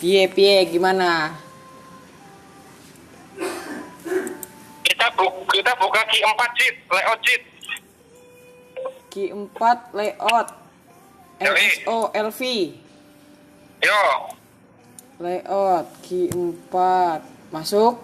[0.00, 1.36] Piye piye gimana?
[4.80, 7.42] Kita bu kita buka Ki 4 cheat, layout cheat.
[9.12, 10.48] Q4 layout.
[11.40, 12.40] LSO LV
[13.80, 14.04] Yo,
[15.20, 17.20] layout Q4
[17.52, 18.00] masuk.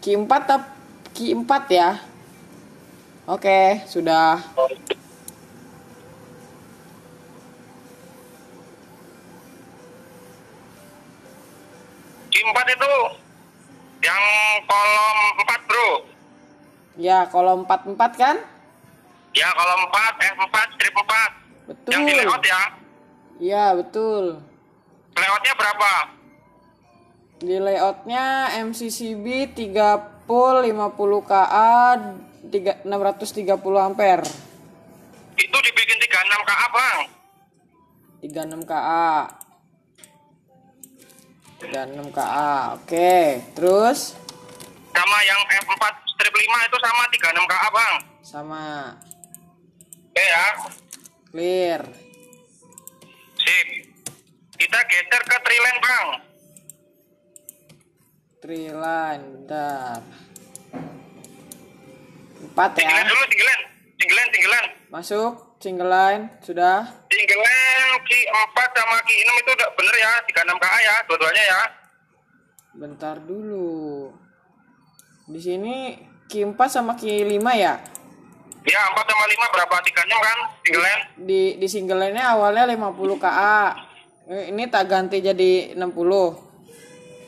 [0.00, 0.62] Q4 tap
[1.16, 1.90] Q4 ya?
[3.28, 4.40] Oke sudah
[12.42, 12.92] 4 itu
[14.00, 14.22] yang
[14.64, 15.88] kolom 4, Bro.
[16.96, 18.36] ya kolom 44 kan
[19.30, 21.06] Ya, kolom 4, F4, strip 4.
[21.68, 22.62] betul Yang di layout ya.
[23.38, 24.24] ya betul
[25.12, 25.92] Layoutnya berapa?
[27.38, 28.24] di layoutnya
[28.60, 30.66] MCCB 30 50
[31.22, 31.96] KA
[32.42, 34.26] 3, 630 ampere
[35.34, 36.10] Itu dibikin 36
[36.42, 36.98] KA, Bang.
[38.20, 39.08] 36 KA
[41.60, 43.16] 36 KA oke
[43.54, 44.16] terus
[44.90, 47.94] Sama yang F4 strip 5 itu sama 36 KA, Bang.
[48.20, 48.64] sama
[50.10, 50.46] Oke ya.
[51.30, 51.80] clear
[53.36, 53.68] Sip.
[54.52, 56.08] Kita geser ke trilen, Bang.
[58.40, 60.00] triline bentar
[62.40, 63.60] 4 ya Tinggilan dulu, tinggilan.
[63.96, 64.64] Tinggilan, tinggilan.
[64.90, 70.56] masuk single line sudah Tinggilan Ki 4 sama Ki 6 itu udah bener ya, 36
[70.56, 71.62] KA ya, dua-duanya ya.
[72.70, 74.08] bentar dulu
[75.28, 76.00] di sini
[76.32, 77.76] Q4 sama Q5 ya
[78.64, 79.76] Ya, 4 sama 5 berapa?
[79.84, 80.38] 36 kan?
[80.64, 80.98] Tinggilan.
[81.20, 83.76] di di single line awalnya 50 KA
[84.30, 85.82] Eh, ini tak ganti jadi 60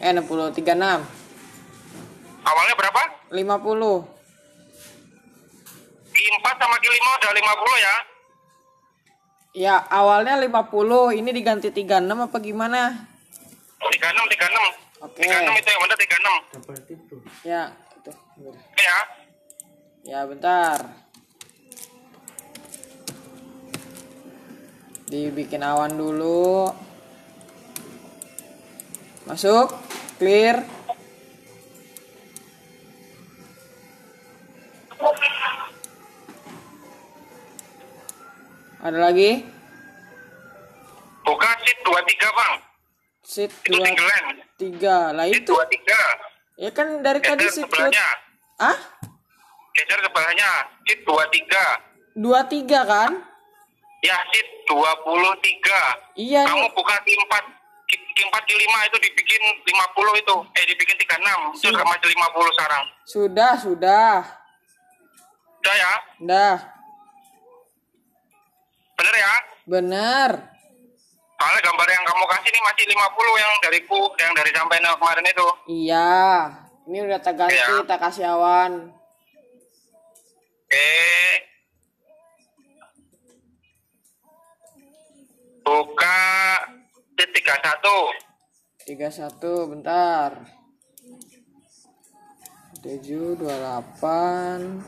[0.00, 1.04] eh 60 36
[2.42, 3.02] Awalnya berapa?
[3.28, 3.36] 50
[6.10, 7.94] Ki 4 sama Ki 5 udah 50 ya.
[9.56, 13.08] Ya awalnya 50 ini diganti 36 apa gimana
[13.80, 15.00] 36, 36.
[15.00, 15.24] Oke.
[15.24, 17.40] 36 itu yang bener 36.
[17.40, 18.12] ya itu
[18.52, 19.00] Oke ya.
[20.04, 20.78] ya bentar
[25.08, 26.68] dibikin awan dulu
[29.24, 29.72] masuk
[30.20, 30.68] clear
[38.86, 39.42] ada lagi
[41.20, 42.54] Buka sheet 23, Bang.
[43.20, 44.24] seat Itu tinggilan.
[44.56, 45.98] tiga lah Sheet itu 23.
[46.56, 48.06] ya kan dari tadi Geser seat sebelahnya.
[48.56, 48.78] ah
[49.74, 50.50] Geser sebelahnya.
[50.82, 51.66] Sheet 23.
[52.16, 53.12] dua tiga kan
[54.00, 55.82] Ya, sheet 23.
[56.14, 57.42] iya Kamu nih buka Ki 4.
[57.86, 60.36] Ki, Ki 4, Ki 5 itu dibikin 50 itu.
[60.54, 61.18] Eh, dibikin 36.
[61.52, 61.82] Itu Sudah.
[61.82, 62.84] masih 50 sekarang.
[63.02, 64.14] sudah sudah
[65.58, 65.92] Udah ya?
[66.20, 66.75] dah Bener
[69.16, 69.34] ya?
[69.66, 70.56] bener
[71.36, 75.26] Soalnya gambar yang kamu kasih ini masih 50 yang dari ku, yang dari sampai kemarin
[75.28, 75.48] itu.
[75.68, 76.48] Iya,
[76.88, 77.84] ini udah tak ganti, Iya.
[77.84, 78.88] tak kasih awan.
[80.64, 80.88] Oke.
[85.60, 86.20] Buka
[87.20, 88.16] titik 31.
[88.88, 90.30] 31, bentar.
[92.80, 94.80] 7, 28,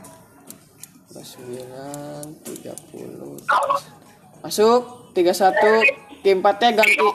[1.13, 3.98] 29, 30.
[4.39, 5.83] Masuk, 31.
[6.19, 7.15] K4-nya ganti Ki 4,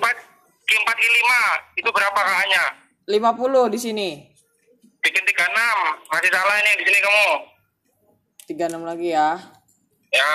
[0.68, 1.80] Ki 4, Ki 5.
[1.80, 2.64] Itu berapa kakaknya?
[3.06, 4.10] 50 di sini.
[5.04, 6.08] Bikin 36.
[6.08, 7.28] Masih salah ini di sini kamu.
[8.48, 9.30] 36 lagi ya.
[10.12, 10.34] Ya.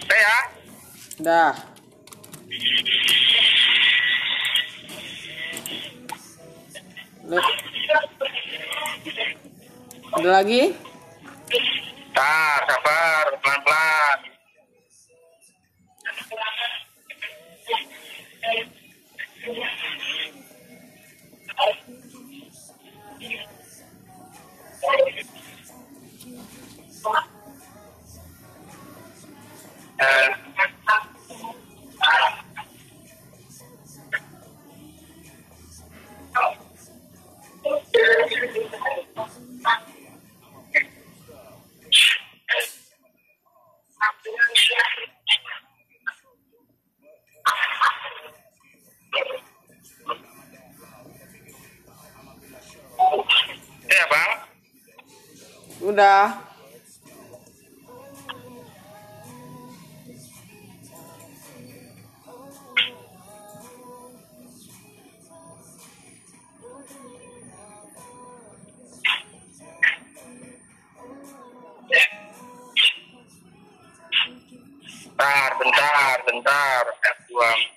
[0.00, 0.36] Oke ya.
[1.20, 1.52] Dah.
[7.30, 7.48] Lu-
[10.10, 10.74] Ada lagi?
[12.14, 14.18] Tar, sabar, pelan-pelan.
[14.24, 14.29] Eh,
[56.00, 56.32] Udah.
[75.20, 76.84] Bentar, bentar, bentar.
[77.28, 77.69] F24.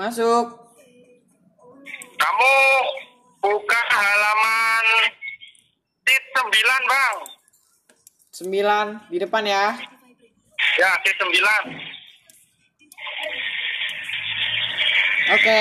[0.00, 0.56] Masuk.
[2.16, 2.56] kamu
[3.44, 4.86] buka halaman
[6.08, 6.48] tit 9
[6.88, 7.16] bang.
[8.32, 9.76] 9 di depan ya.
[10.80, 11.36] Ya, tit 9.
[15.36, 15.60] Oke.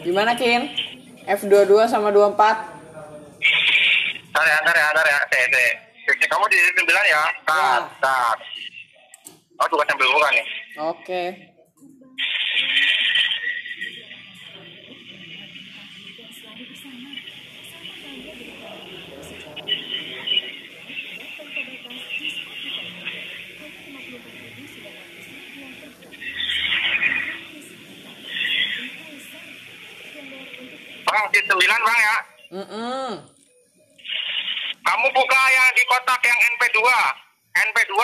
[0.00, 0.72] Gimana Kin?
[1.28, 2.73] F22 sama 24?
[4.44, 5.18] Ntar ya, ntar ya, ntar ya.
[5.32, 5.70] Teh, teh.
[6.04, 7.22] Oke, Kamu di 9 ya?
[7.48, 7.96] Tar, Ya.
[7.96, 8.36] tar.
[9.56, 10.44] Oh, juga sambil buka nih.
[10.84, 11.22] Oke.
[31.04, 31.56] Bang, tit 9
[31.86, 32.16] bang ya.
[32.54, 33.10] Mm-mm.
[34.94, 36.78] Kamu buka yang di kotak yang NP2.
[37.66, 37.94] NP2.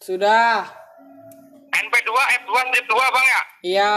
[0.00, 0.64] Sudah.
[1.76, 2.08] NP2
[2.40, 3.42] F2 strip 2 bang ya.
[3.60, 3.96] Iya.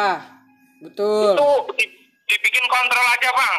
[0.84, 1.32] Betul.
[1.32, 1.48] Itu
[1.80, 1.96] di-
[2.28, 3.56] dibikin kontrol aja bang.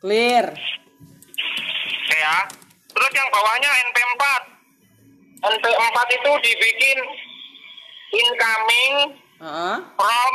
[0.00, 0.46] Clear.
[2.08, 2.36] Ya.
[2.88, 4.24] Terus yang bawahnya NP4.
[5.52, 6.98] NP4 itu dibikin
[8.08, 8.94] incoming
[9.36, 9.76] Heeh.
[10.00, 10.32] from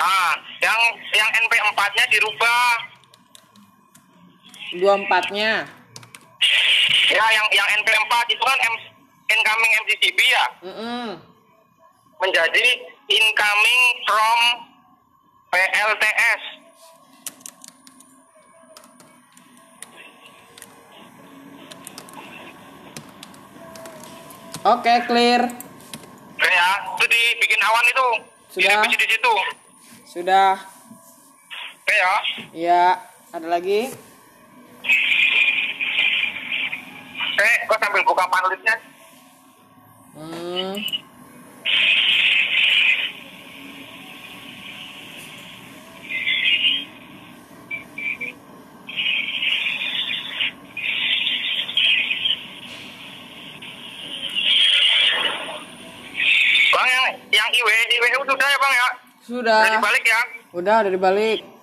[0.00, 0.80] ah yang
[1.14, 2.68] yang NP4-nya dirubah.
[4.76, 5.52] 24-nya.
[7.06, 8.74] Ya yang yang NP4 itu kan M,
[9.30, 11.06] incoming MCCB ya Mm-mm.
[12.20, 12.66] menjadi
[13.08, 14.40] incoming from
[15.54, 16.42] PLTS.
[24.66, 25.46] Oke, clear.
[26.36, 28.08] Oke ya, itu dibikin awan itu.
[28.50, 28.82] Sudah.
[28.82, 29.34] Direvisi di situ.
[30.16, 30.56] Sudah.
[31.84, 32.14] Oke ya.
[32.56, 32.84] Ya,
[33.36, 33.92] ada lagi?
[37.36, 38.80] Oke, gua sambil buka panelisnya.
[40.16, 40.72] Hmm.
[56.72, 57.04] Bang yang
[57.36, 59.05] yang IW IW sudah ya bang ya.
[59.26, 59.58] Sudah.
[59.66, 60.20] Udah dibalik ya.
[60.54, 61.55] Udah, udah dibalik.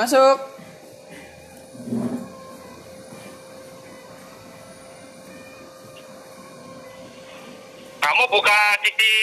[0.00, 0.38] Masuk.
[8.00, 9.14] Kamu buka sisi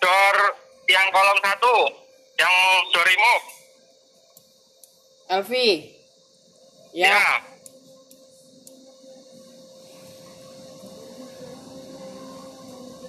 [0.00, 0.36] door
[0.88, 1.92] yang kolom satu,
[2.40, 2.48] yang
[2.96, 3.46] door remove.
[5.36, 5.92] Elvi.
[6.96, 7.12] Ya.
[7.12, 7.44] Ya.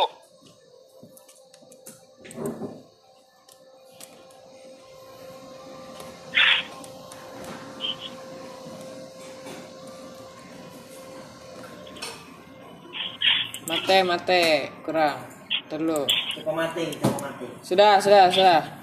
[13.71, 14.43] Mate, mate.
[14.83, 15.31] Kurang.
[15.71, 16.03] Terlalu.
[16.43, 17.47] Coba mati, coba mati.
[17.63, 18.80] Sudah, sudah, sudah.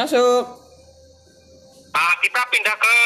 [0.00, 0.44] Masuk.
[1.92, 2.96] nah, kita pindah ke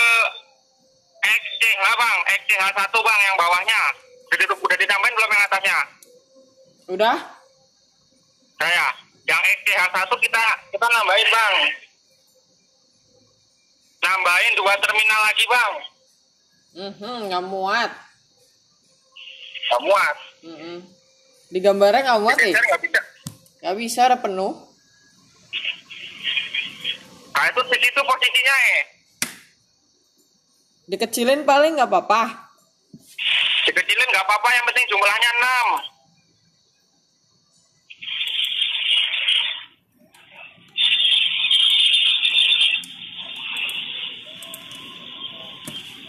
[1.27, 3.83] XCH Bang, XCH1 Bang yang bawahnya.
[4.31, 5.79] Jadi udah ditambahin belum yang atasnya?
[6.95, 7.17] Udah?
[8.63, 8.87] Saya,
[9.27, 11.55] yang XCH1 kita kita nambahin Bang.
[13.99, 15.73] Nambahin dua terminal lagi Bang.
[16.79, 17.91] Mhm, nggak muat.
[19.67, 20.17] Gak muat.
[20.47, 20.79] Mhm.
[21.51, 22.55] Di gambarnya nggak muat nih.
[22.55, 23.01] Geser nggak bisa.
[23.67, 24.74] Nggak bisa, ada penuh.
[27.35, 28.83] Nah itu di situ posisinya eh.
[30.87, 32.55] Dikecilin paling nggak apa-apa.
[33.67, 35.95] Dikecilin nggak apa-apa, yang penting jumlahnya 6.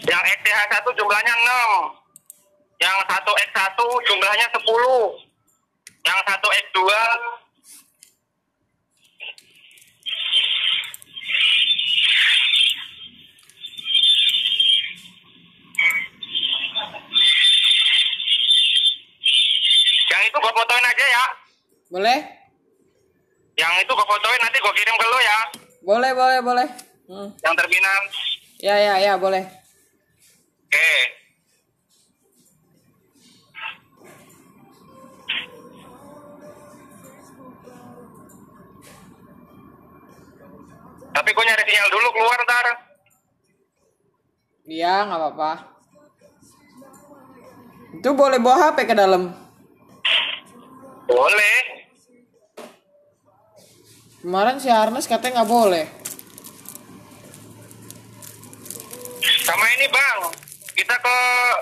[0.06, 2.06] Yang XTH1 jumlahnya 6.
[2.78, 4.62] Yang 1X1 jumlahnya 10.
[6.06, 6.78] Yang 1X2
[20.16, 21.24] yang itu gua fotoin aja ya.
[21.92, 22.18] Boleh?
[23.60, 25.38] Yang itu gua fotoin nanti gua kirim ke lu ya.
[25.84, 26.68] Boleh, boleh, boleh.
[27.06, 27.28] Hmm.
[27.44, 28.02] Yang terminal.
[28.64, 29.44] Ya, ya, ya, boleh.
[30.64, 30.92] Oke.
[41.16, 42.66] Tapi gue nyari sinyal dulu keluar ntar.
[44.66, 45.52] Iya, nggak apa-apa.
[47.96, 49.45] Itu boleh bawa HP ke dalam.
[51.06, 51.58] Boleh.
[54.26, 55.86] Kemarin si Arnes katanya nggak boleh.
[59.46, 60.20] Sama ini bang.
[60.74, 61.16] Kita ke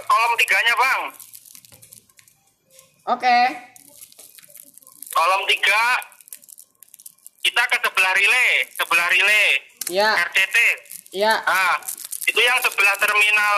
[0.09, 1.03] kolom tiganya bang.
[3.13, 3.39] Oke.
[5.13, 5.85] Kolom tiga.
[7.45, 8.53] Kita ke sebelah relay.
[8.73, 9.49] Sebelah relay.
[9.93, 10.57] Ya, RCT.
[11.13, 11.45] ya.
[11.45, 11.77] Ah,
[12.25, 13.57] itu yang sebelah terminal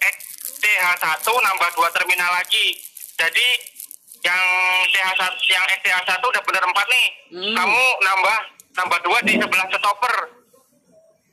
[0.00, 2.80] XTH1 nambah dua terminal lagi.
[3.20, 3.48] Jadi
[4.24, 4.44] yang
[4.90, 7.06] TH1 yang XTH1 udah bener empat nih.
[7.34, 7.54] Hmm.
[7.54, 8.38] Kamu nambah
[8.78, 10.14] nambah dua di sebelah stopper.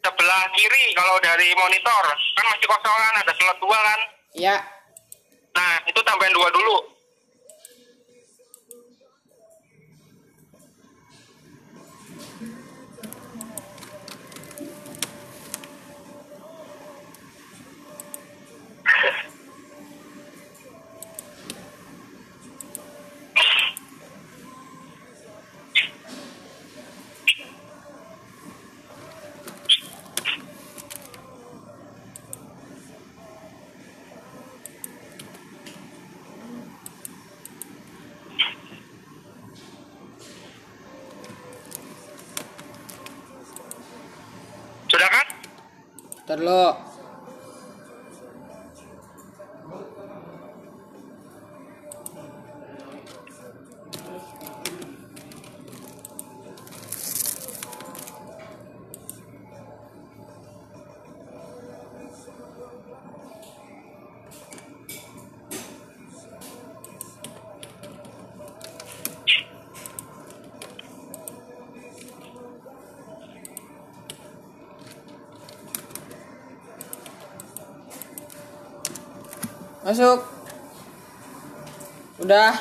[0.06, 2.06] Sebelah kiri kalau dari monitor
[2.38, 4.00] kan masih kosongan ada slot dua kan.
[4.38, 4.58] Ya.
[5.56, 6.95] Nah, itu tambahin dua dulu.
[46.36, 46.85] Ntar lo.
[79.86, 80.18] Masuk.
[82.18, 82.58] Udah.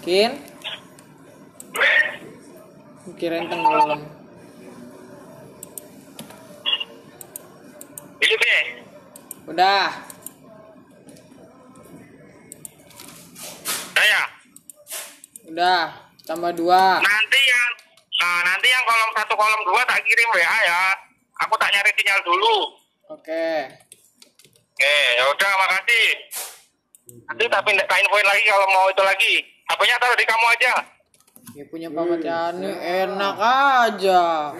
[0.00, 0.40] Kin.
[3.20, 4.00] Kirain tenggelam.
[8.16, 8.56] Ini be.
[9.52, 9.92] Udah.
[13.92, 14.22] Saya.
[15.52, 15.92] Udah.
[16.24, 16.96] Tambah dua.
[17.04, 17.70] Nanti yang
[18.24, 20.96] nah, nanti yang kolom satu kolom dua tak kirim WA ya.
[21.44, 22.83] Aku tak nyari sinyal dulu.
[23.12, 23.48] Oke.
[24.74, 26.08] Oke, ya udah makasih.
[27.28, 29.34] Nanti pindah tak infoin lagi kalau mau itu lagi.
[29.68, 30.74] HP-nya taruh di kamu aja.
[31.52, 34.50] Ya punya Pamat Yani enak aja.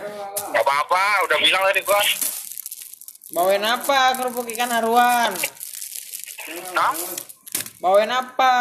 [0.53, 2.01] Gak apa-apa, udah bilang tadi gua.
[3.33, 5.33] Bawain apa kerupuk ikan haruan?
[6.77, 6.95] Nah,
[7.81, 8.55] Bawain apa?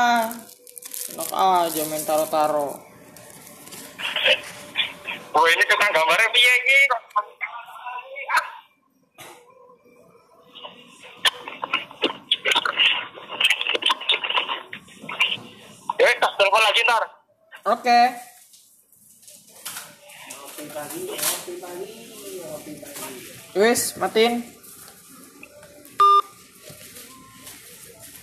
[1.14, 2.80] Enak aja main taro-taro.
[5.34, 6.80] oh ini tukang gambarnya piye iki?
[16.04, 17.04] Ya, tak telepon lagi ntar.
[17.64, 18.00] Oke.
[23.56, 24.44] Wis, matiin.